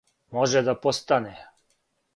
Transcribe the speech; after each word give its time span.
Може 0.37 0.63
да 0.69 0.75
постане. 0.87 1.37